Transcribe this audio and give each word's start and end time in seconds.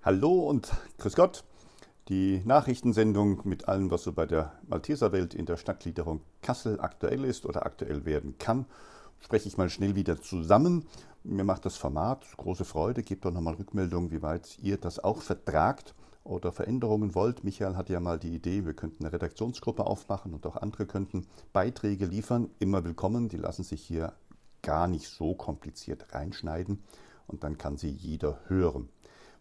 Hallo 0.00 0.48
und 0.48 0.72
grüß 0.98 1.16
Gott. 1.16 1.42
Die 2.08 2.40
Nachrichtensendung 2.44 3.40
mit 3.42 3.66
allem, 3.66 3.90
was 3.90 4.04
so 4.04 4.12
bei 4.12 4.26
der 4.26 4.52
Malteserwelt 4.68 5.34
in 5.34 5.44
der 5.44 5.56
Stadtgliederung 5.56 6.20
Kassel 6.40 6.80
aktuell 6.80 7.24
ist 7.24 7.44
oder 7.44 7.66
aktuell 7.66 8.04
werden 8.04 8.38
kann, 8.38 8.66
spreche 9.18 9.48
ich 9.48 9.58
mal 9.58 9.68
schnell 9.68 9.96
wieder 9.96 10.22
zusammen. 10.22 10.86
Mir 11.24 11.42
macht 11.42 11.64
das 11.64 11.76
Format 11.76 12.24
große 12.36 12.64
Freude. 12.64 13.02
Gebt 13.02 13.24
doch 13.24 13.32
nochmal 13.32 13.54
Rückmeldung, 13.54 14.12
wie 14.12 14.22
weit 14.22 14.56
ihr 14.62 14.76
das 14.76 15.02
auch 15.02 15.20
vertragt 15.20 15.96
oder 16.22 16.52
Veränderungen 16.52 17.16
wollt. 17.16 17.42
Michael 17.42 17.74
hat 17.74 17.90
ja 17.90 17.98
mal 17.98 18.20
die 18.20 18.36
Idee, 18.36 18.64
wir 18.64 18.74
könnten 18.74 19.04
eine 19.04 19.12
Redaktionsgruppe 19.12 19.84
aufmachen 19.84 20.32
und 20.32 20.46
auch 20.46 20.56
andere 20.56 20.86
könnten 20.86 21.26
Beiträge 21.52 22.06
liefern. 22.06 22.50
Immer 22.60 22.84
willkommen. 22.84 23.28
Die 23.28 23.36
lassen 23.36 23.64
sich 23.64 23.82
hier 23.82 24.12
gar 24.62 24.86
nicht 24.86 25.08
so 25.08 25.34
kompliziert 25.34 26.14
reinschneiden 26.14 26.84
und 27.26 27.42
dann 27.42 27.58
kann 27.58 27.76
sie 27.76 27.90
jeder 27.90 28.38
hören. 28.46 28.88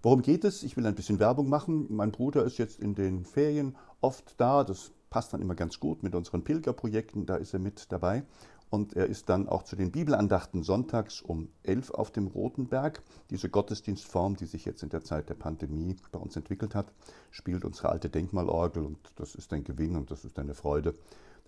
Worum 0.07 0.21
geht 0.21 0.45
es? 0.45 0.63
Ich 0.63 0.77
will 0.77 0.85
ein 0.85 0.95
bisschen 0.95 1.19
Werbung 1.19 1.49
machen. 1.49 1.87
Mein 1.89 2.13
Bruder 2.13 2.45
ist 2.45 2.57
jetzt 2.57 2.79
in 2.79 2.95
den 2.95 3.25
Ferien 3.25 3.75
oft 3.99 4.39
da. 4.39 4.63
Das 4.63 4.93
passt 5.09 5.33
dann 5.33 5.41
immer 5.41 5.53
ganz 5.53 5.81
gut 5.81 6.01
mit 6.01 6.15
unseren 6.15 6.45
Pilgerprojekten. 6.45 7.25
Da 7.25 7.35
ist 7.35 7.53
er 7.53 7.59
mit 7.59 7.91
dabei. 7.91 8.23
Und 8.69 8.95
er 8.95 9.07
ist 9.07 9.27
dann 9.27 9.49
auch 9.49 9.63
zu 9.63 9.75
den 9.75 9.91
Bibelandachten 9.91 10.63
sonntags 10.63 11.21
um 11.21 11.49
11 11.63 11.91
auf 11.91 12.11
dem 12.11 12.27
Rotenberg. 12.27 13.03
Diese 13.31 13.49
Gottesdienstform, 13.49 14.37
die 14.37 14.45
sich 14.45 14.63
jetzt 14.63 14.81
in 14.81 14.87
der 14.87 15.03
Zeit 15.03 15.27
der 15.27 15.35
Pandemie 15.35 15.97
bei 16.13 16.19
uns 16.19 16.37
entwickelt 16.37 16.73
hat, 16.73 16.93
spielt 17.29 17.65
unsere 17.65 17.89
alte 17.89 18.09
Denkmalorgel 18.09 18.85
und 18.85 19.11
das 19.17 19.35
ist 19.35 19.51
ein 19.51 19.65
Gewinn 19.65 19.97
und 19.97 20.09
das 20.09 20.23
ist 20.23 20.39
eine 20.39 20.53
Freude. 20.53 20.95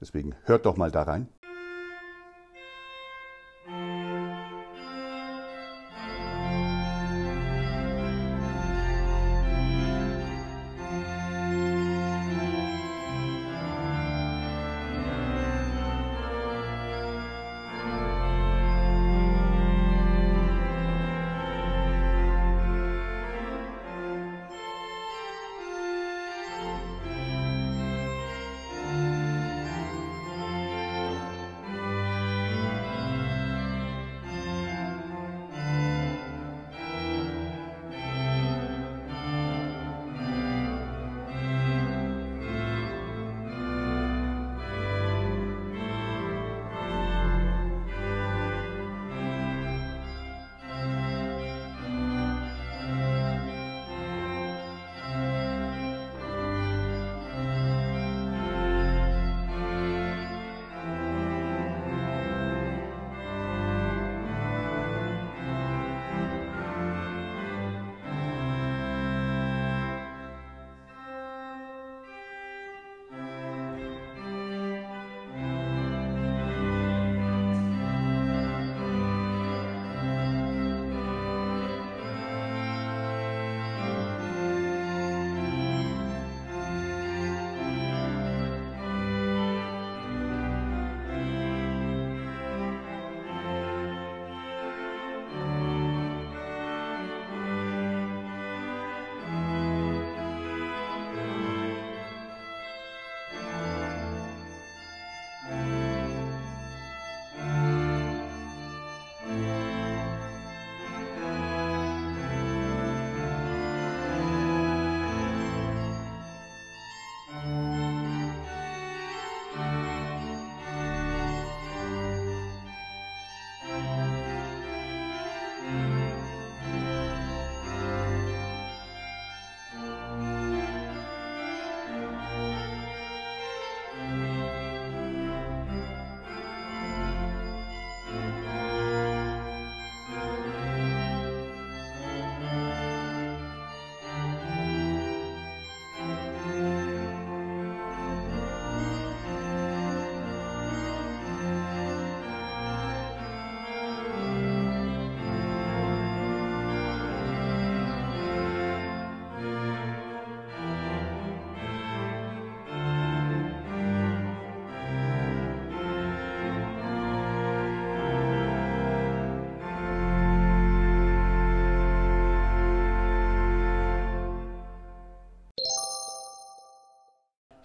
Deswegen 0.02 0.36
hört 0.44 0.66
doch 0.66 0.76
mal 0.76 0.92
da 0.92 1.04
rein. 1.04 1.30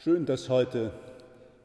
Schön, 0.04 0.26
dass 0.26 0.50
heute 0.50 0.92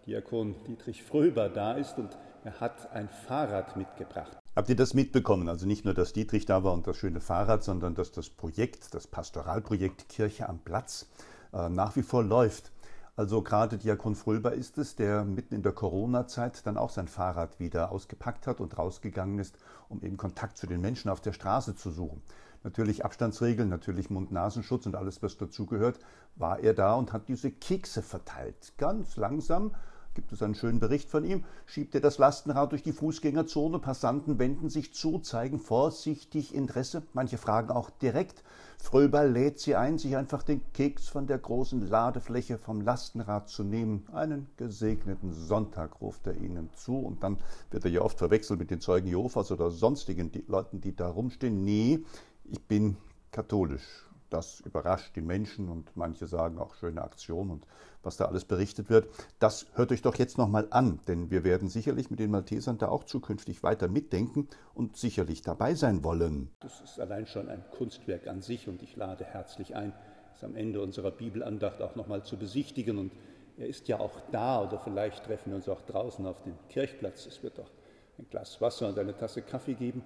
Diakon 0.06 0.56
Dietrich 0.66 1.04
Fröber 1.04 1.50
da 1.50 1.74
ist 1.74 1.98
und 1.98 2.18
er 2.46 2.62
hat 2.62 2.90
ein 2.94 3.10
Fahrrad 3.10 3.76
mitgebracht. 3.76 4.38
Habt 4.56 4.70
ihr 4.70 4.78
das 4.78 4.94
mitbekommen? 4.94 5.50
Also 5.50 5.68
nicht 5.68 5.84
nur, 5.84 5.94
dass 5.94 6.14
Dietrich 6.14 6.46
da 6.46 6.64
war 6.64 6.72
und 6.72 6.88
das 6.88 6.96
schöne 6.96 7.20
Fahrrad, 7.20 7.66
sondern 7.66 7.96
dass 7.96 8.14
das 8.14 8.30
Projekt, 8.30 8.94
das 8.94 9.08
Pastoralprojekt 9.08 10.08
Kirche 10.08 10.48
am 10.48 10.60
Platz 10.60 11.10
äh, 11.52 11.68
nach 11.68 11.98
wie 11.98 12.02
vor 12.02 12.24
läuft. 12.24 12.72
Also 13.18 13.42
gerade 13.42 13.78
Diakon 13.78 14.16
Fröber 14.16 14.54
ist 14.54 14.78
es, 14.78 14.96
der 14.96 15.26
mitten 15.26 15.56
in 15.56 15.62
der 15.62 15.74
Corona-Zeit 15.74 16.66
dann 16.66 16.78
auch 16.78 16.92
sein 16.92 17.10
Fahrrad 17.10 17.60
wieder 17.60 17.92
ausgepackt 17.92 18.48
hat 18.48 18.62
und 18.62 18.78
rausgegangen 18.78 19.40
ist, 19.40 19.58
um 19.90 20.02
eben 20.02 20.16
Kontakt 20.16 20.58
zu 20.58 20.66
den 20.66 20.80
Menschen 20.80 21.12
auf 21.12 21.20
der 21.20 21.34
Straße 21.34 21.76
zu 21.76 21.92
suchen 21.92 22.22
natürlich 22.64 23.06
Abstandsregeln, 23.06 23.70
natürlich 23.70 24.10
Mund-Nasenschutz 24.10 24.86
und 24.86 24.96
alles, 24.96 25.22
was 25.24 25.38
dazugehört, 25.38 26.00
war 26.36 26.60
er 26.60 26.74
da 26.74 26.96
und 26.96 27.14
hat 27.14 27.28
diese 27.28 27.52
Kekse 27.52 28.02
verteilt. 28.02 28.74
Ganz 28.78 29.18
langsam, 29.18 29.72
gibt 30.14 30.34
es 30.34 30.42
einen 30.42 30.56
schönen 30.56 30.80
Bericht 30.80 31.10
von 31.10 31.24
ihm, 31.24 31.46
schiebt 31.66 31.96
er 31.96 32.02
das 32.02 32.18
Lastenrad 32.18 32.72
durch 32.72 32.84
die 32.84 32.92
Fußgängerzone, 32.92 33.80
Passanten 33.80 34.40
wenden 34.40 34.70
sich 34.70 34.94
zu, 34.94 35.20
zeigen 35.20 35.60
vorsichtig 35.60 36.54
Interesse, 36.54 37.04
manche 37.14 37.38
fragen 37.38 37.70
auch 37.70 37.90
direkt. 37.90 38.44
Fröber 38.82 39.26
lädt 39.26 39.60
sie 39.60 39.76
ein, 39.76 39.98
sich 39.98 40.16
einfach 40.16 40.42
den 40.42 40.62
Keks 40.74 41.10
von 41.10 41.28
der 41.28 41.38
großen 41.38 41.88
Ladefläche 41.88 42.58
vom 42.58 42.82
Lastenrad 42.82 43.50
zu 43.50 43.64
nehmen. 43.64 44.06
Einen 44.14 44.48
gesegneten 44.56 45.34
Sonntag 45.34 46.02
ruft 46.02 46.26
er 46.28 46.36
ihnen 46.36 46.70
zu 46.76 46.98
und 46.98 47.22
dann 47.22 47.38
wird 47.72 47.84
er 47.84 47.92
ja 47.92 48.02
oft 48.02 48.18
verwechselt 48.18 48.60
mit 48.60 48.72
den 48.72 48.80
Zeugen 48.80 49.08
Jehovas 49.08 49.52
oder 49.52 49.70
sonstigen 49.70 50.32
Leuten, 50.48 50.80
die 50.80 50.96
da 50.96 51.10
rumstehen. 51.10 51.66
Nee, 51.66 52.06
ich 52.52 52.62
bin 52.68 52.98
katholisch. 53.32 54.06
das 54.30 54.60
überrascht 54.62 55.16
die 55.16 55.22
Menschen 55.22 55.70
und 55.70 55.96
manche 55.96 56.28
sagen 56.28 56.60
auch 56.60 56.76
schöne 56.76 57.02
Aktion 57.02 57.50
und 57.50 57.66
was 58.04 58.18
da 58.18 58.26
alles 58.26 58.46
berichtet 58.46 58.88
wird. 58.88 59.08
Das 59.40 59.66
hört 59.74 59.92
euch 59.92 60.04
doch 60.04 60.16
jetzt 60.16 60.38
nochmal 60.38 60.68
an, 60.70 61.00
denn 61.08 61.32
wir 61.32 61.44
werden 61.44 61.68
sicherlich 61.68 62.12
mit 62.12 62.20
den 62.20 62.30
Maltesern 62.30 62.78
da 62.78 62.90
auch 62.90 63.06
zukünftig 63.06 63.64
weiter 63.64 63.88
mitdenken 63.88 64.48
und 64.76 64.98
sicherlich 64.98 65.42
dabei 65.42 65.74
sein 65.74 66.04
wollen. 66.04 66.52
Das 66.60 66.80
ist 66.82 67.00
allein 67.00 67.26
schon 67.26 67.50
ein 67.50 67.64
Kunstwerk 67.72 68.28
an 68.28 68.44
sich 68.44 68.68
und 68.68 68.84
ich 68.84 68.96
lade 68.96 69.26
herzlich 69.26 69.76
ein, 69.76 69.94
es 70.36 70.44
am 70.44 70.56
Ende 70.56 70.82
unserer 70.82 71.10
Bibelandacht 71.10 71.82
auch 71.82 71.96
nochmal 71.96 72.24
zu 72.24 72.38
besichtigen 72.38 73.00
und 73.00 73.12
er 73.58 73.68
ist 73.68 73.88
ja 73.88 74.00
auch 74.00 74.22
da 74.32 74.62
oder 74.62 74.80
vielleicht 74.80 75.26
treffen 75.26 75.50
wir 75.50 75.56
uns 75.56 75.68
auch 75.68 75.82
draußen 75.82 76.24
auf 76.28 76.44
dem 76.44 76.54
Kirchplatz. 76.70 77.26
Es 77.26 77.42
wird 77.42 77.60
auch 77.60 77.72
ein 78.20 78.28
Glas 78.30 78.62
Wasser 78.62 78.90
und 78.90 79.00
eine 79.00 79.18
Tasse 79.18 79.42
Kaffee 79.42 79.74
geben 79.74 80.04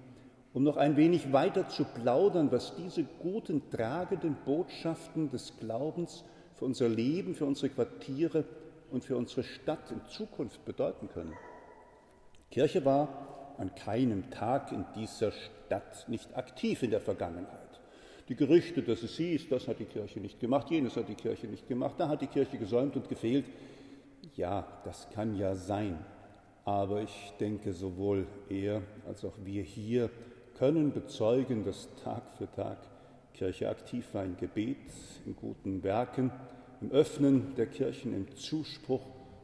um 0.54 0.62
noch 0.62 0.76
ein 0.76 0.96
wenig 0.96 1.32
weiter 1.32 1.68
zu 1.68 1.84
plaudern, 1.84 2.50
was 2.52 2.76
diese 2.76 3.02
guten, 3.04 3.68
tragenden 3.70 4.36
Botschaften 4.46 5.30
des 5.30 5.58
Glaubens 5.58 6.24
für 6.54 6.64
unser 6.64 6.88
Leben, 6.88 7.34
für 7.34 7.44
unsere 7.44 7.70
Quartiere 7.70 8.44
und 8.92 9.04
für 9.04 9.16
unsere 9.16 9.42
Stadt 9.42 9.90
in 9.90 10.00
Zukunft 10.06 10.64
bedeuten 10.64 11.08
können. 11.08 11.34
Kirche 12.52 12.84
war 12.84 13.56
an 13.58 13.74
keinem 13.74 14.30
Tag 14.30 14.70
in 14.70 14.84
dieser 14.94 15.32
Stadt 15.32 16.08
nicht 16.08 16.36
aktiv 16.36 16.84
in 16.84 16.92
der 16.92 17.00
Vergangenheit. 17.00 17.80
Die 18.28 18.36
Gerüchte, 18.36 18.82
dass 18.84 19.02
es 19.02 19.16
hieß, 19.16 19.48
das 19.48 19.66
hat 19.66 19.80
die 19.80 19.84
Kirche 19.86 20.20
nicht 20.20 20.38
gemacht, 20.38 20.70
jenes 20.70 20.96
hat 20.96 21.08
die 21.08 21.16
Kirche 21.16 21.48
nicht 21.48 21.66
gemacht, 21.66 21.96
da 21.98 22.08
hat 22.08 22.22
die 22.22 22.28
Kirche 22.28 22.58
gesäumt 22.58 22.94
und 22.94 23.08
gefehlt. 23.08 23.44
Ja, 24.36 24.66
das 24.84 25.10
kann 25.10 25.34
ja 25.34 25.56
sein. 25.56 25.98
Aber 26.64 27.02
ich 27.02 27.32
denke, 27.40 27.72
sowohl 27.72 28.26
er 28.48 28.82
als 29.06 29.24
auch 29.24 29.34
wir 29.44 29.62
hier 29.62 30.08
können 30.54 30.92
bezeugen, 30.92 31.64
dass 31.64 31.88
Tag 32.02 32.22
für 32.38 32.50
Tag 32.52 32.78
Kirche 33.34 33.68
aktiv 33.68 34.06
war 34.12 34.24
in 34.24 34.36
Gebet, 34.36 34.76
in 35.26 35.34
guten 35.34 35.82
Werken, 35.82 36.30
im 36.80 36.90
Öffnen 36.92 37.54
der 37.56 37.66
Kirchen, 37.66 38.14
im 38.14 38.34
Zuspruch 38.36 39.02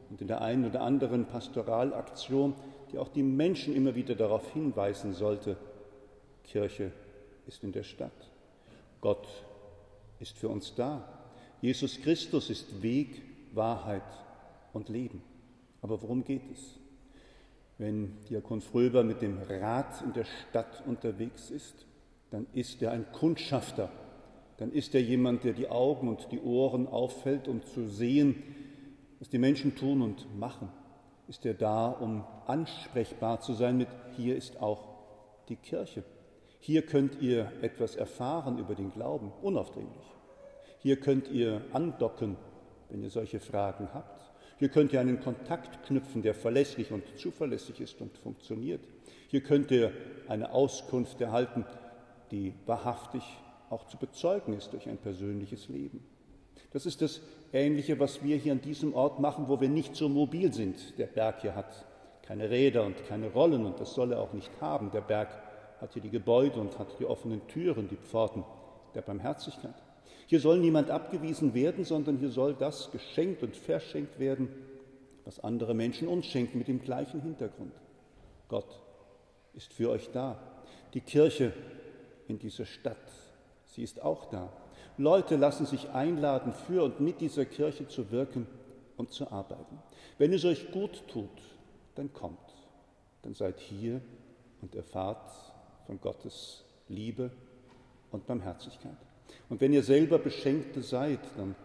und 0.09 0.21
in 0.21 0.27
der 0.27 0.41
einen 0.41 0.65
oder 0.65 0.81
anderen 0.81 1.25
Pastoralaktion, 1.25 2.55
die 2.91 2.97
auch 2.97 3.09
die 3.09 3.23
Menschen 3.23 3.75
immer 3.75 3.95
wieder 3.95 4.15
darauf 4.15 4.51
hinweisen 4.53 5.13
sollte, 5.13 5.57
Kirche 6.43 6.91
ist 7.47 7.63
in 7.63 7.71
der 7.71 7.83
Stadt. 7.83 8.11
Gott 9.01 9.27
ist 10.19 10.37
für 10.37 10.49
uns 10.49 10.75
da. 10.75 11.07
Jesus 11.61 12.01
Christus 12.01 12.49
ist 12.49 12.81
Weg, 12.81 13.21
Wahrheit 13.53 14.03
und 14.73 14.89
Leben. 14.89 15.23
Aber 15.81 16.01
worum 16.01 16.23
geht 16.23 16.49
es? 16.51 16.80
Wenn 17.81 18.13
Diakon 18.29 18.61
Fröber 18.61 19.03
mit 19.03 19.23
dem 19.23 19.39
Rad 19.39 20.03
in 20.03 20.13
der 20.13 20.25
Stadt 20.25 20.83
unterwegs 20.85 21.49
ist, 21.49 21.87
dann 22.29 22.45
ist 22.53 22.79
er 22.83 22.91
ein 22.91 23.11
Kundschafter, 23.11 23.89
dann 24.57 24.71
ist 24.71 24.93
er 24.93 25.01
jemand, 25.01 25.45
der 25.45 25.53
die 25.53 25.67
Augen 25.67 26.07
und 26.07 26.31
die 26.31 26.39
Ohren 26.41 26.85
auffällt, 26.87 27.47
um 27.47 27.63
zu 27.63 27.87
sehen, 27.87 28.43
was 29.17 29.29
die 29.29 29.39
Menschen 29.39 29.75
tun 29.75 30.03
und 30.03 30.27
machen. 30.37 30.69
Ist 31.27 31.43
er 31.43 31.55
da, 31.55 31.87
um 31.87 32.23
ansprechbar 32.45 33.41
zu 33.41 33.53
sein 33.53 33.77
mit, 33.77 33.87
hier 34.15 34.35
ist 34.35 34.61
auch 34.61 34.89
die 35.49 35.55
Kirche. 35.55 36.03
Hier 36.59 36.83
könnt 36.83 37.19
ihr 37.19 37.51
etwas 37.63 37.95
erfahren 37.95 38.59
über 38.59 38.75
den 38.75 38.91
Glauben, 38.91 39.31
unaufdringlich. 39.41 40.05
Hier 40.77 40.99
könnt 40.99 41.29
ihr 41.29 41.63
andocken, 41.73 42.37
wenn 42.89 43.01
ihr 43.01 43.09
solche 43.09 43.39
Fragen 43.39 43.89
habt. 43.91 44.30
Hier 44.61 44.69
könnt 44.69 44.93
ihr 44.93 44.99
einen 44.99 45.19
Kontakt 45.19 45.87
knüpfen, 45.87 46.21
der 46.21 46.35
verlässlich 46.35 46.91
und 46.91 47.03
zuverlässig 47.17 47.81
ist 47.81 47.99
und 47.99 48.15
funktioniert. 48.15 48.81
Hier 49.27 49.41
könnt 49.41 49.71
ihr 49.71 49.91
eine 50.27 50.51
Auskunft 50.51 51.19
erhalten, 51.19 51.65
die 52.29 52.53
wahrhaftig 52.67 53.23
auch 53.71 53.87
zu 53.87 53.97
bezeugen 53.97 54.53
ist 54.55 54.71
durch 54.71 54.87
ein 54.87 54.97
persönliches 54.97 55.67
Leben. 55.67 56.05
Das 56.73 56.85
ist 56.85 57.01
das 57.01 57.21
Ähnliche, 57.51 57.99
was 57.99 58.23
wir 58.23 58.37
hier 58.37 58.51
an 58.51 58.61
diesem 58.61 58.93
Ort 58.93 59.19
machen, 59.19 59.45
wo 59.47 59.59
wir 59.59 59.67
nicht 59.67 59.95
so 59.95 60.07
mobil 60.07 60.53
sind. 60.53 60.95
Der 60.99 61.07
Berg 61.07 61.41
hier 61.41 61.55
hat 61.55 61.87
keine 62.21 62.51
Räder 62.51 62.85
und 62.85 63.03
keine 63.07 63.31
Rollen 63.31 63.65
und 63.65 63.79
das 63.79 63.95
soll 63.95 64.11
er 64.11 64.19
auch 64.19 64.33
nicht 64.33 64.51
haben. 64.61 64.91
Der 64.91 65.01
Berg 65.01 65.29
hat 65.79 65.93
hier 65.93 66.03
die 66.03 66.11
Gebäude 66.11 66.59
und 66.59 66.77
hat 66.77 66.99
die 66.99 67.05
offenen 67.07 67.47
Türen, 67.47 67.87
die 67.87 67.95
Pforten 67.95 68.43
der 68.93 69.01
Barmherzigkeit. 69.01 69.73
Hier 70.27 70.39
soll 70.39 70.59
niemand 70.59 70.89
abgewiesen 70.89 71.53
werden, 71.53 71.83
sondern 71.83 72.17
hier 72.17 72.29
soll 72.29 72.53
das 72.53 72.91
geschenkt 72.91 73.43
und 73.43 73.55
verschenkt 73.55 74.19
werden, 74.19 74.49
was 75.25 75.39
andere 75.39 75.73
Menschen 75.73 76.07
uns 76.07 76.25
schenken 76.25 76.57
mit 76.57 76.67
dem 76.67 76.81
gleichen 76.81 77.21
Hintergrund. 77.21 77.73
Gott 78.47 78.79
ist 79.53 79.73
für 79.73 79.89
euch 79.89 80.09
da. 80.11 80.39
Die 80.93 81.01
Kirche 81.01 81.53
in 82.27 82.39
dieser 82.39 82.65
Stadt, 82.65 82.97
sie 83.65 83.83
ist 83.83 84.01
auch 84.01 84.25
da. 84.25 84.51
Leute 84.97 85.35
lassen 85.35 85.65
sich 85.65 85.89
einladen, 85.89 86.53
für 86.53 86.83
und 86.83 86.99
mit 86.99 87.21
dieser 87.21 87.45
Kirche 87.45 87.87
zu 87.87 88.11
wirken 88.11 88.47
und 88.97 89.11
zu 89.11 89.31
arbeiten. 89.31 89.79
Wenn 90.17 90.33
es 90.33 90.45
euch 90.45 90.71
gut 90.71 91.07
tut, 91.07 91.29
dann 91.95 92.13
kommt, 92.13 92.37
dann 93.21 93.33
seid 93.33 93.59
hier 93.59 94.01
und 94.61 94.75
erfahrt 94.75 95.31
von 95.87 95.99
Gottes 95.99 96.63
Liebe 96.87 97.31
und 98.11 98.25
Barmherzigkeit. 98.27 98.97
Und 99.51 99.59
wenn 99.59 99.73
ihr 99.73 99.83
selber 99.83 100.17
Beschenkte 100.17 100.81
seid, 100.81 101.19
dann 101.35 101.55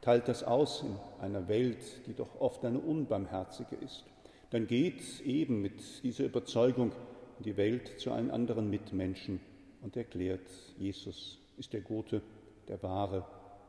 teilt 0.00 0.26
das 0.26 0.42
aus 0.42 0.82
in 0.82 0.96
einer 1.24 1.46
Welt, 1.46 1.78
die 2.08 2.12
doch 2.12 2.40
oft 2.40 2.64
eine 2.64 2.80
unbarmherzige 2.80 3.76
ist. 3.76 4.02
Dann 4.50 4.66
geht 4.66 5.20
eben 5.20 5.62
mit 5.62 6.02
dieser 6.02 6.24
Überzeugung 6.24 6.90
in 7.38 7.44
die 7.44 7.56
Welt 7.56 8.00
zu 8.00 8.10
allen 8.10 8.32
anderen 8.32 8.68
Mitmenschen 8.68 9.38
und 9.82 9.96
erklärt, 9.96 10.48
Jesus 10.78 11.38
ist 11.58 11.72
der 11.72 11.82
Gute, 11.82 12.22
der 12.66 12.82
Wahre, 12.82 13.24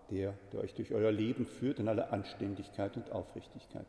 der, 0.09 0.33
der 0.51 0.61
euch 0.61 0.73
durch 0.73 0.91
euer 0.91 1.11
Leben 1.11 1.45
führt 1.45 1.77
in 1.77 1.89
aller 1.89 2.11
Anständigkeit 2.11 2.97
und 2.97 3.11
Aufrichtigkeit. 3.11 3.85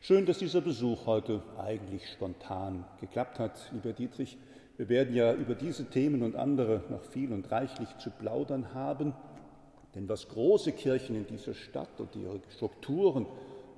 Schön, 0.00 0.26
dass 0.26 0.38
dieser 0.38 0.62
Besuch 0.62 1.06
heute 1.06 1.44
eigentlich 1.56 2.10
spontan 2.10 2.84
geklappt 3.00 3.38
hat, 3.38 3.70
lieber 3.72 3.92
Dietrich. 3.92 4.36
Wir 4.80 4.88
werden 4.88 5.14
ja 5.14 5.34
über 5.34 5.54
diese 5.54 5.90
Themen 5.90 6.22
und 6.22 6.36
andere 6.36 6.82
noch 6.88 7.04
viel 7.04 7.34
und 7.34 7.52
reichlich 7.52 7.94
zu 7.98 8.08
plaudern 8.08 8.72
haben, 8.72 9.12
denn 9.94 10.08
was 10.08 10.26
große 10.26 10.72
Kirchen 10.72 11.16
in 11.16 11.26
dieser 11.26 11.52
Stadt 11.52 12.00
und 12.00 12.16
ihre 12.16 12.40
Strukturen 12.48 13.26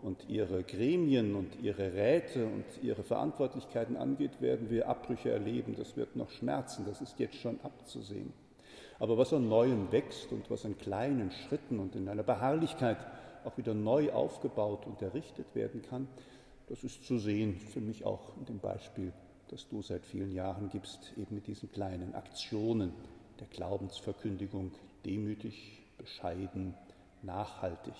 und 0.05 0.29
ihre 0.29 0.63
Gremien 0.63 1.35
und 1.35 1.61
ihre 1.61 1.93
Räte 1.93 2.47
und 2.47 2.65
ihre 2.83 3.03
Verantwortlichkeiten 3.03 3.97
angeht, 3.97 4.41
werden 4.41 4.71
wir 4.71 4.89
Abbrüche 4.89 5.33
erleben. 5.33 5.75
Das 5.77 5.97
wird 5.97 6.15
noch 6.15 6.31
schmerzen, 6.31 6.85
das 6.87 7.01
ist 7.01 7.19
jetzt 7.19 7.35
schon 7.35 7.59
abzusehen. 7.65 8.33
Aber 9.01 9.19
was 9.19 9.33
an 9.33 9.49
Neuem 9.49 9.91
wächst 9.91 10.31
und 10.31 10.49
was 10.53 10.65
an 10.65 10.79
kleinen 10.79 11.33
Schritten 11.33 11.81
und 11.81 11.97
in 11.97 12.09
einer 12.09 12.23
Beharrlichkeit 12.23 12.99
auch 13.43 13.59
wieder 13.59 13.75
neu 13.75 14.13
aufgebaut 14.13 14.87
und 14.87 15.03
errichtet 15.03 15.53
werden 15.57 15.83
kann, 15.83 16.07
das 16.69 16.85
ist 16.85 17.05
zu 17.05 17.19
sehen 17.19 17.57
für 17.57 17.81
mich 17.81 18.05
auch 18.05 18.37
in 18.39 18.45
dem 18.45 18.61
Beispiel 18.61 19.13
das 19.53 19.69
du 19.69 19.83
seit 19.83 20.07
vielen 20.07 20.33
Jahren 20.33 20.71
gibst, 20.71 21.13
eben 21.19 21.35
mit 21.35 21.47
diesen 21.47 21.71
kleinen 21.71 22.15
Aktionen 22.15 22.91
der 23.39 23.47
Glaubensverkündigung, 23.49 24.73
demütig, 25.05 25.83
bescheiden, 25.99 26.73
nachhaltig, 27.21 27.93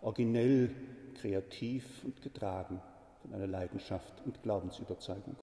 originell, 0.00 0.70
kreativ 1.20 1.84
und 2.04 2.22
getragen 2.22 2.80
von 3.20 3.34
einer 3.34 3.46
Leidenschaft 3.46 4.14
und 4.24 4.42
Glaubensüberzeugung. 4.42 5.36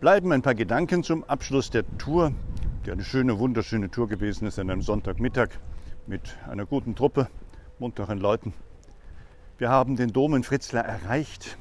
Bleiben 0.00 0.32
ein 0.32 0.40
paar 0.40 0.54
Gedanken 0.54 1.02
zum 1.02 1.22
Abschluss 1.24 1.68
der 1.68 1.84
Tour, 1.98 2.32
die 2.86 2.90
eine 2.90 3.04
schöne, 3.04 3.38
wunderschöne 3.38 3.90
Tour 3.90 4.08
gewesen 4.08 4.46
ist 4.46 4.58
an 4.58 4.70
einem 4.70 4.80
Sonntagmittag 4.80 5.50
mit 6.06 6.38
einer 6.48 6.64
guten 6.64 6.94
Truppe, 6.94 7.28
munteren 7.78 8.18
Leuten. 8.18 8.54
Wir 9.58 9.68
haben 9.68 9.96
den 9.96 10.10
Dom 10.10 10.34
in 10.34 10.42
Fritzlar 10.42 10.86
erreicht. 10.86 11.58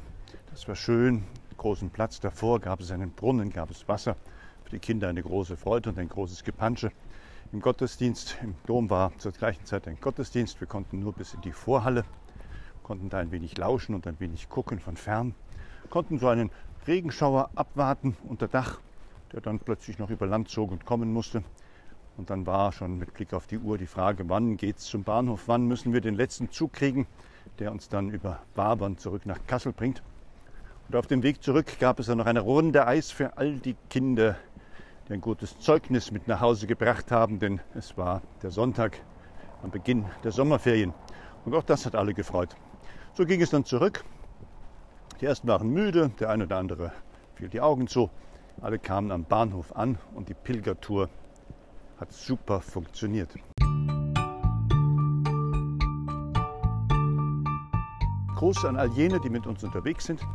Das 0.51 0.65
war 0.69 0.77
schön 0.77 1.25
großen 1.59 1.91
Platz 1.91 2.19
davor 2.19 2.59
gab 2.59 2.79
es 2.79 2.89
einen 2.89 3.11
Brunnen, 3.11 3.51
gab 3.51 3.69
es 3.69 3.87
Wasser. 3.87 4.15
Für 4.63 4.71
die 4.71 4.79
Kinder 4.79 5.09
eine 5.09 5.21
große 5.21 5.57
Freude 5.57 5.89
und 5.89 5.99
ein 5.99 6.09
großes 6.09 6.43
Gepansche. 6.43 6.91
Im 7.51 7.61
Gottesdienst, 7.61 8.37
im 8.41 8.55
Dom 8.65 8.89
war 8.89 9.11
zur 9.17 9.33
gleichen 9.33 9.65
Zeit 9.65 9.87
ein 9.87 9.99
Gottesdienst. 9.99 10.59
Wir 10.61 10.67
konnten 10.67 10.99
nur 10.99 11.13
bis 11.13 11.33
in 11.33 11.41
die 11.41 11.51
Vorhalle, 11.51 12.05
konnten 12.81 13.09
da 13.09 13.19
ein 13.19 13.31
wenig 13.31 13.57
lauschen 13.57 13.93
und 13.93 14.07
ein 14.07 14.19
wenig 14.19 14.49
gucken 14.49 14.79
von 14.79 14.95
fern, 14.95 15.35
konnten 15.89 16.17
so 16.17 16.27
einen 16.27 16.49
Regenschauer 16.87 17.49
abwarten 17.55 18.15
unter 18.27 18.47
Dach, 18.47 18.79
der 19.33 19.41
dann 19.41 19.59
plötzlich 19.59 19.99
noch 19.99 20.09
über 20.09 20.27
Land 20.27 20.49
zog 20.49 20.71
und 20.71 20.85
kommen 20.85 21.11
musste. 21.11 21.43
Und 22.17 22.29
dann 22.29 22.45
war 22.45 22.71
schon 22.71 22.97
mit 22.97 23.13
Blick 23.13 23.33
auf 23.33 23.47
die 23.47 23.59
Uhr 23.59 23.77
die 23.77 23.85
Frage, 23.85 24.29
wann 24.29 24.55
geht 24.57 24.77
es 24.77 24.85
zum 24.85 25.03
Bahnhof, 25.03 25.43
wann 25.47 25.67
müssen 25.67 25.91
wir 25.93 26.01
den 26.01 26.15
letzten 26.15 26.51
Zug 26.51 26.73
kriegen, 26.73 27.05
der 27.59 27.71
uns 27.71 27.89
dann 27.89 28.09
über 28.09 28.39
Wabern 28.55 28.97
zurück 28.97 29.25
nach 29.25 29.39
Kassel 29.45 29.73
bringt. 29.73 30.01
Und 30.89 30.95
auf 30.95 31.05
dem 31.05 31.21
Weg 31.21 31.43
zurück 31.43 31.77
gab 31.79 31.99
es 31.99 32.07
dann 32.07 32.17
noch 32.17 32.25
eine 32.25 32.39
Runde 32.39 32.87
Eis 32.87 33.11
für 33.11 33.37
all 33.37 33.59
die 33.59 33.75
Kinder, 33.91 34.37
die 35.07 35.13
ein 35.13 35.21
gutes 35.21 35.59
Zeugnis 35.59 36.09
mit 36.09 36.27
nach 36.27 36.41
Hause 36.41 36.65
gebracht 36.65 37.11
haben, 37.11 37.37
denn 37.37 37.61
es 37.75 37.95
war 37.95 38.23
der 38.41 38.49
Sonntag 38.49 38.99
am 39.61 39.69
Beginn 39.69 40.05
der 40.23 40.31
Sommerferien. 40.31 40.95
Und 41.45 41.53
auch 41.53 41.61
das 41.61 41.85
hat 41.85 41.93
alle 41.93 42.15
gefreut. 42.15 42.55
So 43.13 43.23
ging 43.23 43.39
es 43.39 43.51
dann 43.51 43.65
zurück. 43.65 44.03
Die 45.21 45.27
ersten 45.27 45.47
waren 45.47 45.69
müde, 45.69 46.09
der 46.19 46.31
eine 46.31 46.45
oder 46.45 46.57
andere 46.57 46.91
fiel 47.35 47.49
die 47.49 47.61
Augen 47.61 47.85
zu. 47.85 48.09
Alle 48.59 48.79
kamen 48.79 49.11
am 49.11 49.25
Bahnhof 49.25 49.75
an 49.75 49.99
und 50.15 50.27
die 50.27 50.33
Pilgertour 50.33 51.07
Hat 51.99 52.11
super 52.11 52.61
funktioniert. 52.61 53.29
Gruß 58.39 58.63
an 58.63 58.77
all 58.77 58.87
jene, 58.91 59.19
die 59.19 59.29
mit 59.29 59.45
uns 59.47 59.65
unterwegs 59.65 60.05
sind. 60.05 60.25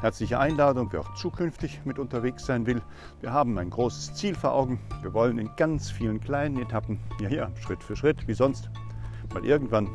Herzliche 0.00 0.38
Einladung, 0.38 0.92
wer 0.92 1.00
auch 1.00 1.14
zukünftig 1.14 1.80
mit 1.84 1.98
unterwegs 1.98 2.46
sein 2.46 2.66
will. 2.66 2.80
Wir 3.20 3.32
haben 3.32 3.58
ein 3.58 3.68
großes 3.68 4.14
Ziel 4.14 4.36
vor 4.36 4.52
Augen. 4.52 4.78
Wir 5.02 5.12
wollen 5.12 5.38
in 5.40 5.50
ganz 5.56 5.90
vielen 5.90 6.20
kleinen 6.20 6.62
Etappen, 6.62 7.00
ja, 7.20 7.28
ja, 7.28 7.50
Schritt 7.56 7.82
für 7.82 7.96
Schritt, 7.96 8.28
wie 8.28 8.34
sonst, 8.34 8.70
mal 9.34 9.44
irgendwann 9.44 9.88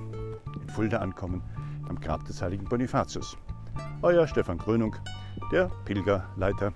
in 0.62 0.68
Fulda 0.68 0.98
ankommen, 0.98 1.42
am 1.88 2.02
Grab 2.02 2.26
des 2.26 2.42
heiligen 2.42 2.66
Bonifatius. 2.66 3.38
Euer 4.02 4.28
Stefan 4.28 4.58
Krönung, 4.58 4.98
der 5.50 5.72
Pilgerleiter. 5.86 6.74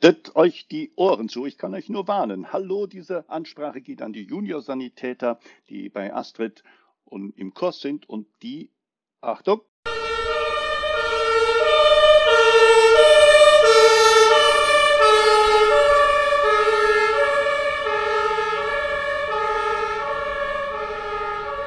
Hört 0.00 0.36
euch 0.36 0.68
die 0.68 0.92
Ohren 0.94 1.28
zu, 1.28 1.44
ich 1.44 1.58
kann 1.58 1.74
euch 1.74 1.88
nur 1.88 2.06
warnen. 2.06 2.52
Hallo, 2.52 2.86
diese 2.86 3.28
Ansprache 3.28 3.80
geht 3.80 4.00
an 4.00 4.12
die 4.12 4.22
Juniorsanitäter, 4.22 5.40
die 5.68 5.88
bei 5.88 6.14
Astrid 6.14 6.62
und 7.04 7.36
im 7.36 7.52
Kurs 7.52 7.80
sind 7.80 8.08
und 8.08 8.28
die, 8.42 8.70
Achtung, 9.20 9.62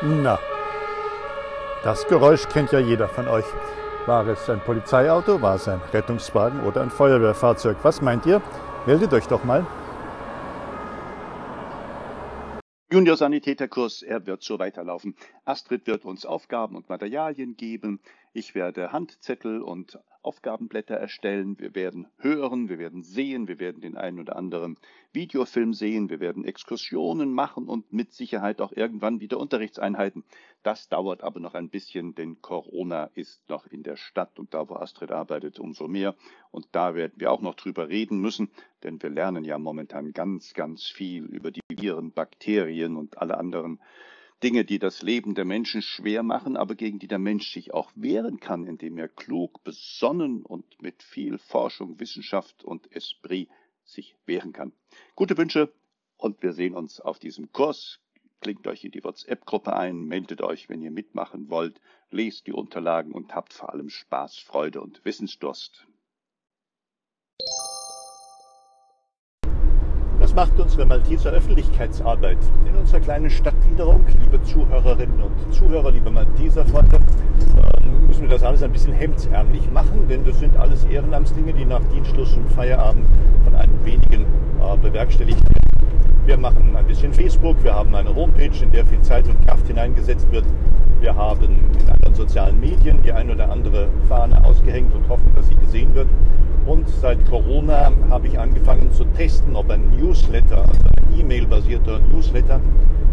Na, 0.04 0.40
das 1.84 2.08
Geräusch 2.08 2.48
kennt 2.48 2.72
ja 2.72 2.80
jeder 2.80 3.08
von 3.08 3.28
euch. 3.28 3.46
War 4.08 4.28
es 4.28 4.50
ein 4.50 4.60
Polizeiauto, 4.62 5.44
war 5.44 5.56
es 5.56 5.68
ein 5.68 5.80
Rettungswagen 5.94 6.62
oder 6.62 6.82
ein 6.82 6.90
Feuerwehrfahrzeug? 6.90 7.78
Was 7.84 8.02
meint 8.02 8.26
ihr? 8.26 8.42
Meldet 8.88 9.14
euch 9.14 9.28
doch 9.28 9.44
mal. 9.44 9.64
Junior-Sanitäterkurs, 12.92 14.02
er 14.02 14.26
wird 14.26 14.42
so 14.42 14.58
weiterlaufen. 14.58 15.16
Astrid 15.46 15.86
wird 15.86 16.04
uns 16.04 16.26
Aufgaben 16.26 16.76
und 16.76 16.90
Materialien 16.90 17.56
geben. 17.56 18.00
Ich 18.34 18.56
werde 18.56 18.94
Handzettel 18.94 19.62
und 19.62 20.00
Aufgabenblätter 20.22 20.96
erstellen, 20.96 21.60
wir 21.60 21.76
werden 21.76 22.08
hören, 22.18 22.70
wir 22.70 22.80
werden 22.80 23.04
sehen, 23.04 23.50
wir 23.50 23.60
werden 23.60 23.82
den 23.82 23.98
einen 23.98 24.20
oder 24.20 24.38
anderen 24.38 24.78
Videofilm 25.12 25.74
sehen, 25.74 26.10
wir 26.10 26.22
werden 26.22 26.46
Exkursionen 26.46 27.34
machen 27.34 27.68
und 27.68 27.92
mit 27.92 28.14
Sicherheit 28.14 28.62
auch 28.62 28.72
irgendwann 28.72 29.20
wieder 29.20 29.38
Unterrichtseinheiten. 29.38 30.24
Das 30.64 30.88
dauert 30.88 31.24
aber 31.24 31.42
noch 31.42 31.56
ein 31.56 31.70
bisschen, 31.70 32.16
denn 32.16 32.42
Corona 32.42 33.10
ist 33.16 33.50
noch 33.50 33.68
in 33.68 33.84
der 33.84 33.98
Stadt 33.98 34.40
und 34.40 34.54
da, 34.54 34.70
wo 34.70 34.76
Astrid 34.76 35.12
arbeitet, 35.12 35.60
umso 35.60 35.90
mehr. 35.90 36.16
Und 36.52 36.68
da 36.72 36.96
werden 36.96 37.16
wir 37.18 37.32
auch 37.34 37.42
noch 37.42 37.56
drüber 37.56 37.90
reden 37.90 38.22
müssen, 38.22 38.50
denn 38.84 39.02
wir 39.02 39.10
lernen 39.10 39.44
ja 39.44 39.58
momentan 39.58 40.14
ganz, 40.14 40.54
ganz 40.54 40.86
viel 40.86 41.26
über 41.26 41.52
die 41.52 41.62
Viren, 41.70 42.14
Bakterien 42.14 42.96
und 42.96 43.18
alle 43.18 43.38
anderen 43.38 43.82
Dinge, 44.44 44.66
die 44.66 44.80
das 44.80 45.04
Leben 45.04 45.36
der 45.36 45.46
Menschen 45.46 45.84
schwer 45.84 46.24
machen, 46.24 46.58
aber 46.58 46.74
gegen 46.74 46.98
die 46.98 47.08
der 47.08 47.20
Mensch 47.20 47.54
sich 47.54 47.74
auch 47.76 47.92
wehren 47.94 48.40
kann, 48.40 48.66
indem 48.66 48.98
er 48.98 49.08
klug, 49.08 49.64
besonnen 49.64 50.44
und 50.44 50.82
mit 50.82 51.04
viel 51.04 51.38
Forschung, 51.38 52.00
Wissenschaft 52.00 52.64
und 52.64 52.92
Esprit 52.92 53.50
sich 53.84 54.16
wehren 54.26 54.52
kann. 54.52 54.72
Gute 55.16 55.38
Wünsche 55.38 55.72
und 56.18 56.42
wir 56.42 56.54
sehen 56.54 56.74
uns 56.74 57.00
auf 57.00 57.20
diesem 57.20 57.52
Kurs. 57.52 58.00
Klingt 58.40 58.66
euch 58.66 58.84
in 58.84 58.92
die 58.92 59.04
WhatsApp-Gruppe 59.04 59.76
ein, 59.76 60.06
meldet 60.06 60.42
euch, 60.42 60.70
wenn 60.70 60.82
ihr 60.82 60.90
mitmachen 60.90 61.52
wollt, 61.52 61.80
lest 62.10 62.48
die 62.48 62.54
Unterlagen 62.54 63.12
und 63.12 63.36
habt 63.36 63.54
vor 63.54 63.72
allem 63.72 63.90
Spaß, 63.90 64.40
Freude 64.40 64.82
und 64.82 65.06
Wissensdurst. 65.06 65.86
Was 70.34 70.48
macht 70.48 70.62
unsere 70.62 70.86
Malteser 70.86 71.32
Öffentlichkeitsarbeit? 71.32 72.38
In 72.66 72.74
unserer 72.80 73.02
kleinen 73.02 73.30
Stadtgliederung, 73.30 74.06
liebe 74.18 74.42
Zuhörerinnen 74.44 75.22
und 75.22 75.54
Zuhörer, 75.54 75.92
liebe 75.92 76.10
Malteser 76.10 76.66
Freunde, 76.68 77.00
ähm, 77.58 78.08
müssen 78.08 78.22
wir 78.22 78.30
das 78.30 78.42
alles 78.42 78.64
ein 78.64 78.72
bisschen 78.72 78.94
hemdsärmlich 78.94 79.70
machen, 79.74 80.08
denn 80.10 80.24
das 80.24 80.40
sind 80.40 80.56
alles 80.56 80.86
Ehrenamtsdinge, 80.86 81.52
die 81.52 81.66
nach 81.66 81.82
Dienstschluss 81.94 82.34
und 82.38 82.50
Feierabend 82.54 83.08
von 83.44 83.56
einem 83.56 83.84
wenigen 83.84 84.22
äh, 84.22 84.78
bewerkstelligt 84.82 85.44
werden. 85.44 86.26
Wir 86.26 86.38
machen 86.38 86.78
ein 86.78 86.86
bisschen 86.86 87.14
Facebook, 87.14 87.62
wir 87.62 87.76
haben 87.76 87.94
eine 87.94 88.16
Homepage, 88.16 88.64
in 88.64 88.72
der 88.72 88.86
viel 88.86 89.02
Zeit 89.02 89.28
und 89.28 89.46
Kraft 89.46 89.68
hineingesetzt 89.68 90.32
wird. 90.32 90.46
Wir 91.02 91.14
haben 91.14 91.44
in 91.44 91.90
anderen 91.90 92.16
sozialen 92.16 92.58
Medien 92.58 93.02
die 93.04 93.12
ein 93.12 93.30
oder 93.30 93.52
andere 93.52 93.90
Fahne 94.08 94.42
ausgehängt 94.46 94.96
und 94.96 95.10
hoffen, 95.10 95.34
dass 95.36 95.50
sie 95.50 95.56
gesehen 95.56 95.94
wird. 95.94 96.08
Und 96.66 96.88
seit 97.02 97.26
Corona 97.30 97.92
habe 98.10 98.28
ich 98.28 98.38
angefangen 98.38 98.92
zu 98.92 99.04
testen, 99.06 99.56
ob 99.56 99.70
ein 99.72 99.90
Newsletter, 99.98 100.60
also 100.60 100.80
ein 100.98 101.20
E-Mail-basierter 101.20 102.00
Newsletter, 102.12 102.60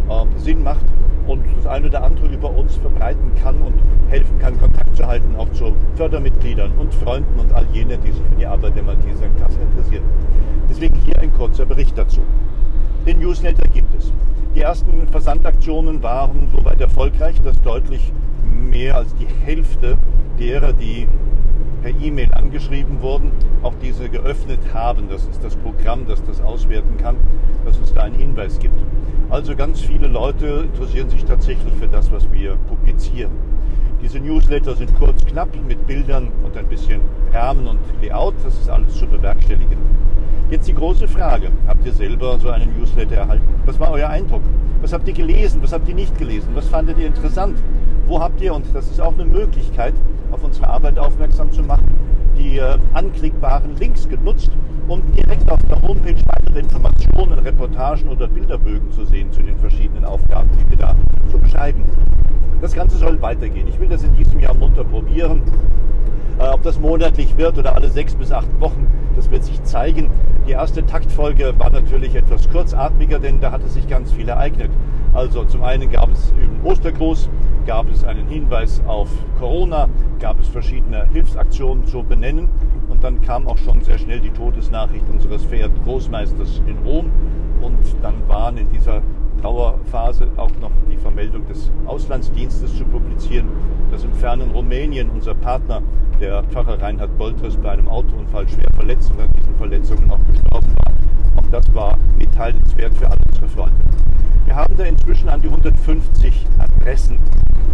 äh, 0.09 0.39
Sinn 0.39 0.63
macht 0.63 0.85
und 1.27 1.43
das 1.57 1.67
eine 1.67 1.89
oder 1.89 2.05
andere 2.05 2.27
über 2.27 2.51
uns 2.51 2.77
verbreiten 2.77 3.33
kann 3.43 3.57
und 3.63 3.75
helfen 4.11 4.39
kann, 4.39 4.59
Kontakt 4.59 4.97
zu 4.97 5.07
halten, 5.07 5.37
auch 5.37 5.51
zu 5.53 5.73
Fördermitgliedern 5.97 6.73
und 6.79 6.95
Freunden 6.95 7.39
und 7.39 7.53
all 7.53 7.67
jene, 7.73 7.99
die 7.99 8.11
sich 8.11 8.23
für 8.31 8.37
die 8.37 8.47
Arbeit 8.47 8.77
der 8.77 8.83
Malteser 8.83 9.29
Kasse 9.41 9.61
interessieren. 9.61 10.05
Deswegen 10.69 10.97
hier 10.97 11.19
ein 11.19 11.33
kurzer 11.33 11.67
Bericht 11.67 11.97
dazu. 11.97 12.21
Den 13.07 13.21
Newsletter 13.21 13.67
gibt 13.69 13.95
es. 13.95 14.13
Die 14.55 14.61
ersten 14.61 15.07
Versandaktionen 15.09 16.03
waren 16.03 16.49
soweit 16.55 16.81
erfolgreich, 16.81 17.41
dass 17.43 17.61
deutlich 17.63 18.13
mehr 18.45 18.97
als 18.97 19.15
die 19.15 19.27
Hälfte 19.45 19.97
derer, 20.39 20.73
die 20.73 21.07
per 21.83 21.91
E-Mail 21.91 22.33
angeschrieben 22.33 23.01
wurden, 23.01 23.33
auch 23.63 23.75
diese 23.83 24.09
geöffnet 24.09 24.61
haben. 24.73 25.09
Das 25.09 25.25
ist 25.27 25.43
das 25.43 25.57
Programm, 25.57 26.07
das 26.07 26.23
das 26.25 26.41
auswerten 26.41 26.97
kann, 26.99 27.17
das 27.65 27.79
uns 27.79 27.93
da 27.93 28.03
einen 28.03 28.17
Hinweis 28.17 28.59
gibt. 28.59 28.79
Also 29.31 29.55
ganz 29.55 29.81
viele 29.81 30.07
Leute 30.09 30.69
interessieren 30.73 31.11
sich 31.11 31.25
tatsächlich 31.25 31.73
für 31.75 31.89
das, 31.89 32.11
was 32.11 32.31
wir 32.33 32.57
publizieren. 32.69 33.33
Diese 34.01 34.21
Newsletter 34.21 34.77
sind 34.77 34.97
kurz, 34.99 35.25
knapp 35.25 35.49
mit 35.67 35.87
Bildern 35.87 36.29
und 36.45 36.57
ein 36.57 36.67
bisschen 36.67 37.01
Rahmen 37.33 37.67
und 37.67 37.81
Layout. 38.01 38.35
Das 38.45 38.55
ist 38.55 38.71
alles 38.71 38.95
zu 38.95 39.07
bewerkstelligen. 39.07 39.77
Jetzt 40.51 40.67
die 40.67 40.75
große 40.75 41.07
Frage. 41.07 41.51
Habt 41.67 41.85
ihr 41.85 41.93
selber 41.93 42.39
so 42.39 42.49
einen 42.49 42.75
Newsletter 42.79 43.17
erhalten? 43.17 43.47
Was 43.67 43.79
war 43.79 43.91
euer 43.91 44.09
Eindruck? 44.09 44.41
Was 44.81 44.95
habt 44.95 45.07
ihr 45.07 45.13
gelesen? 45.13 45.61
Was 45.63 45.75
habt 45.75 45.87
ihr 45.89 45.95
nicht 45.95 46.17
gelesen? 46.17 46.49
Was 46.55 46.67
fandet 46.69 46.99
ihr 46.99 47.07
interessant? 47.07 47.59
Wo 48.07 48.19
habt 48.19 48.41
ihr, 48.41 48.55
und 48.55 48.65
das 48.73 48.89
ist 48.89 48.99
auch 48.99 49.13
eine 49.13 49.27
Möglichkeit, 49.27 49.93
auf 50.31 50.43
unsere 50.43 50.69
Arbeit 50.69 50.99
aufmerksam 50.99 51.53
zu 51.53 51.63
machen, 51.63 51.85
die 52.39 52.57
äh, 52.57 52.79
anklickbaren 52.95 53.77
Links 53.77 54.09
genutzt, 54.09 54.51
um 54.89 55.03
direkt 55.13 55.51
auf 55.51 55.61
der 55.69 55.83
Homepage 55.83 56.17
weitere 56.25 56.61
Informationen, 56.61 57.39
Reportagen 57.41 58.09
oder 58.09 58.27
Bilderbögen 58.27 58.91
zu 58.91 59.05
sehen 59.05 59.31
zu 59.31 59.43
den 59.43 59.59
verschiedenen 59.59 60.07
Aufgaben, 60.07 60.49
die 60.59 60.71
wir 60.71 60.79
da 60.79 60.95
so 61.31 61.37
beschreiben. 61.37 61.85
Das 62.63 62.73
Ganze 62.73 62.97
soll 62.97 63.21
weitergehen. 63.21 63.69
Ich 63.69 63.79
will 63.79 63.89
das 63.89 64.03
in 64.03 64.17
diesem 64.17 64.41
Jahr 64.41 64.55
munter 64.55 64.85
probieren. 64.85 65.43
Äh, 66.39 66.49
ob 66.51 66.63
das 66.63 66.79
monatlich 66.79 67.37
wird 67.37 67.59
oder 67.59 67.75
alle 67.75 67.89
sechs 67.91 68.15
bis 68.15 68.31
acht 68.31 68.61
Wochen, 68.61 68.87
das 69.17 69.31
wird 69.31 69.45
sich 69.45 69.63
zeigen. 69.65 70.11
Die 70.47 70.53
erste 70.53 70.87
Taktfolge 70.87 71.53
war 71.59 71.71
natürlich 71.71 72.15
etwas 72.15 72.49
kurzatmiger, 72.49 73.19
denn 73.19 73.41
da 73.41 73.51
hatte 73.51 73.69
sich 73.69 73.89
ganz 73.89 74.13
viel 74.13 74.29
ereignet. 74.29 74.71
Also 75.13 75.45
zum 75.45 75.65
einen 75.65 75.91
gab 75.91 76.11
es 76.13 76.33
im 76.41 76.65
Ostergruß, 76.65 77.29
gab 77.67 77.91
es 77.91 78.05
einen 78.05 78.29
Hinweis 78.29 78.81
auf 78.87 79.09
Corona, 79.39 79.89
gab 80.21 80.39
es 80.41 80.49
verschiedene 80.49 81.09
Hilfsaktionen 81.13 81.87
zu 81.87 82.03
benennen 82.03 82.49
und 82.89 83.03
dann 83.03 83.21
kam 83.21 83.49
auch 83.49 83.59
schon 83.59 83.83
sehr 83.83 83.99
schnell 83.99 84.21
die 84.21 84.31
Todesnachricht 84.31 85.05
unseres 85.11 85.45
verehrten 85.45 85.83
Großmeisters 85.85 86.63
in 86.67 86.79
Rom 86.87 87.11
und 87.61 87.79
dann 88.03 88.15
waren 88.29 88.57
in 88.59 88.71
dieser 88.71 89.03
Trauerphase 89.41 90.29
auch 90.37 90.51
noch 90.61 90.71
die 90.91 90.97
Vermeldung 90.97 91.47
des 91.47 91.71
Auslandsdienstes 91.87 92.77
zu 92.77 92.85
publizieren, 92.85 93.49
dass 93.91 94.05
im 94.05 94.13
fernen 94.13 94.51
Rumänien 94.51 95.11
unser 95.11 95.35
Partner, 95.35 95.83
der 96.21 96.43
Pfarrer 96.45 96.81
Reinhard 96.81 97.17
Boltres, 97.17 97.57
bei 97.57 97.71
einem 97.71 97.89
Autounfall 97.89 98.49
schwer 98.49 98.69
verletzt 98.75 99.11
und 99.11 99.21
an 99.21 99.29
diesen 99.37 99.55
Verletzungen 99.57 100.11
auch 100.11 100.25
gestorben 100.27 100.75
war. 100.85 100.93
Auch 101.37 101.49
das 101.51 101.75
war 101.75 101.99
mitteilenswert 102.19 102.95
für 102.97 103.07
alle 103.07 103.21
unsere 103.29 103.49
Freunde. 103.49 103.81
Wir 104.45 104.57
haben 104.57 104.77
da 104.77 104.85
inzwischen 104.85 105.29
an 105.29 105.41
die 105.41 105.49
150 105.49 106.47
Adressen. 106.59 107.19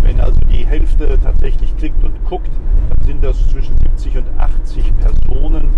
Wenn 0.02 0.20
also 0.20 0.38
die 0.52 0.66
Hälfte 0.66 1.18
tatsächlich 1.22 1.74
klickt 1.76 2.02
und 2.04 2.12
guckt, 2.24 2.50
dann 2.90 3.06
sind 3.06 3.24
das 3.24 3.48
zwischen 3.48 3.76
70 3.78 4.18
und 4.18 4.26
80 4.38 4.92
Personen, 4.98 5.70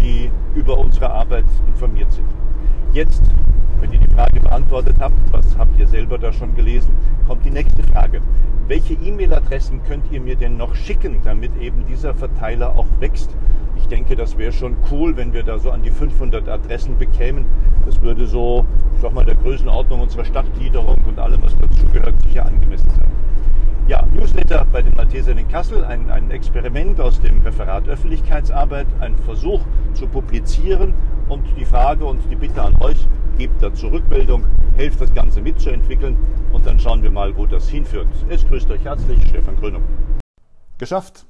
die 0.00 0.30
über 0.54 0.78
unsere 0.78 1.10
Arbeit 1.10 1.46
informiert 1.66 2.12
sind. 2.12 2.28
Jetzt 2.92 3.22
wenn 3.82 3.92
ihr 3.92 3.98
die 3.98 4.14
Frage 4.14 4.38
beantwortet 4.38 4.94
habt, 5.00 5.16
was 5.32 5.58
habt 5.58 5.76
ihr 5.78 5.88
selber 5.88 6.16
da 6.16 6.32
schon 6.32 6.54
gelesen, 6.54 6.94
kommt 7.26 7.44
die 7.44 7.50
nächste 7.50 7.82
Frage. 7.82 8.22
Welche 8.68 8.94
E-Mail-Adressen 8.94 9.82
könnt 9.82 10.10
ihr 10.12 10.20
mir 10.20 10.36
denn 10.36 10.56
noch 10.56 10.76
schicken, 10.76 11.16
damit 11.24 11.50
eben 11.60 11.84
dieser 11.86 12.14
Verteiler 12.14 12.78
auch 12.78 12.86
wächst? 13.00 13.30
Ich 13.76 13.88
denke, 13.88 14.14
das 14.14 14.38
wäre 14.38 14.52
schon 14.52 14.76
cool, 14.92 15.16
wenn 15.16 15.32
wir 15.32 15.42
da 15.42 15.58
so 15.58 15.72
an 15.72 15.82
die 15.82 15.90
500 15.90 16.48
Adressen 16.48 16.96
bekämen. 16.96 17.44
Das 17.84 18.00
würde 18.00 18.26
so, 18.26 18.64
ich 18.94 19.02
sag 19.02 19.12
mal, 19.12 19.24
der 19.24 19.34
Größenordnung 19.34 20.00
unserer 20.00 20.24
Stadtgliederung 20.24 20.98
und 21.04 21.18
allem, 21.18 21.42
was 21.42 21.56
dazugehört, 21.58 22.14
sicher 22.22 22.46
angemessen 22.46 22.88
sein. 22.88 23.10
Ja, 23.88 24.06
Newsletter 24.14 24.64
bei 24.70 24.82
den 24.82 24.94
Maltesern 24.94 25.38
in 25.38 25.48
Kassel, 25.48 25.84
ein, 25.84 26.08
ein 26.08 26.30
Experiment 26.30 27.00
aus 27.00 27.20
dem 27.20 27.40
Referat 27.40 27.88
Öffentlichkeitsarbeit, 27.88 28.86
ein 29.00 29.16
Versuch 29.16 29.60
zu 29.92 30.06
publizieren 30.06 30.94
und 31.32 31.44
die 31.56 31.64
Frage 31.64 32.04
und 32.04 32.20
die 32.30 32.36
Bitte 32.36 32.60
an 32.60 32.76
euch, 32.82 33.08
gebt 33.38 33.62
dazu 33.62 33.86
Rückmeldung, 33.86 34.44
helft 34.76 35.00
das 35.00 35.14
Ganze 35.14 35.40
mitzuentwickeln 35.40 36.18
und 36.52 36.66
dann 36.66 36.78
schauen 36.78 37.02
wir 37.02 37.10
mal, 37.10 37.34
wo 37.34 37.46
das 37.46 37.68
hinführt. 37.70 38.08
Es 38.28 38.46
grüßt 38.46 38.70
euch 38.70 38.84
herzlich, 38.84 39.18
Stefan 39.28 39.56
Grönung. 39.56 39.82
Geschafft. 40.76 41.24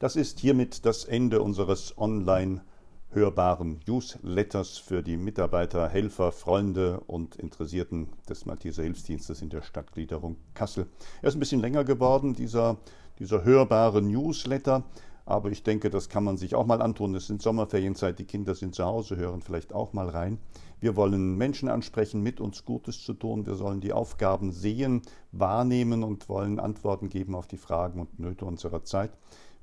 Das 0.00 0.16
ist 0.16 0.40
hiermit 0.40 0.84
das 0.84 1.04
Ende 1.04 1.40
unseres 1.40 1.96
Online- 1.96 2.62
hörbaren 3.10 3.80
Newsletters 3.86 4.76
für 4.76 5.00
die 5.00 5.16
Mitarbeiter, 5.16 5.88
Helfer, 5.88 6.32
Freunde 6.32 6.98
und 7.06 7.36
Interessierten 7.36 8.08
des 8.28 8.44
Malteser 8.44 8.82
Hilfsdienstes 8.82 9.40
in 9.40 9.50
der 9.50 9.62
Stadtgliederung 9.62 10.34
Kassel. 10.52 10.88
Er 11.22 11.28
ist 11.28 11.36
ein 11.36 11.38
bisschen 11.38 11.60
länger 11.60 11.84
geworden, 11.84 12.34
dieser, 12.34 12.78
dieser 13.20 13.44
hörbare 13.44 14.02
Newsletter, 14.02 14.82
aber 15.26 15.50
ich 15.50 15.62
denke, 15.62 15.90
das 15.90 16.08
kann 16.08 16.24
man 16.24 16.36
sich 16.36 16.54
auch 16.54 16.66
mal 16.66 16.82
antun. 16.82 17.14
Es 17.14 17.26
sind 17.26 17.40
Sommerferienzeit, 17.40 18.18
die 18.18 18.26
Kinder 18.26 18.54
sind 18.54 18.74
zu 18.74 18.84
Hause, 18.84 19.16
hören 19.16 19.40
vielleicht 19.40 19.72
auch 19.72 19.92
mal 19.92 20.08
rein. 20.08 20.38
Wir 20.80 20.96
wollen 20.96 21.36
Menschen 21.36 21.68
ansprechen, 21.68 22.22
mit 22.22 22.40
uns 22.40 22.64
Gutes 22.64 23.02
zu 23.02 23.14
tun. 23.14 23.46
Wir 23.46 23.54
sollen 23.54 23.80
die 23.80 23.92
Aufgaben 23.92 24.52
sehen, 24.52 25.02
wahrnehmen 25.32 26.04
und 26.04 26.28
wollen 26.28 26.60
Antworten 26.60 27.08
geben 27.08 27.34
auf 27.34 27.46
die 27.46 27.56
Fragen 27.56 28.00
und 28.00 28.18
Nöte 28.18 28.44
unserer 28.44 28.84
Zeit. 28.84 29.12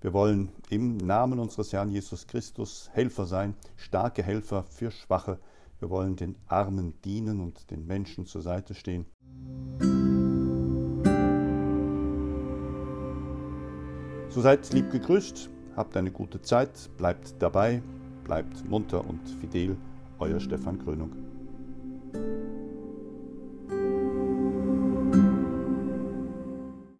Wir 0.01 0.13
wollen 0.13 0.49
im 0.71 0.97
Namen 0.97 1.37
unseres 1.37 1.73
Herrn 1.73 1.91
Jesus 1.91 2.25
Christus 2.25 2.89
Helfer 2.93 3.27
sein, 3.27 3.55
starke 3.75 4.23
Helfer 4.23 4.63
für 4.63 4.89
Schwache. 4.89 5.37
Wir 5.79 5.91
wollen 5.91 6.15
den 6.15 6.35
Armen 6.47 6.99
dienen 7.05 7.39
und 7.39 7.69
den 7.69 7.85
Menschen 7.85 8.25
zur 8.25 8.41
Seite 8.41 8.73
stehen. 8.73 9.05
So 14.31 14.39
seid 14.39 14.71
lieb 14.71 14.89
gegrüßt, 14.91 15.49
habt 15.75 15.97
eine 15.97 16.09
gute 16.09 16.41
Zeit, 16.41 16.89
bleibt 16.95 17.35
dabei, 17.39 17.83
bleibt 18.23 18.63
munter 18.65 19.05
und 19.05 19.19
fidel. 19.41 19.75
Euer 20.19 20.39
Stefan 20.39 20.79
Krönung. 20.79 21.30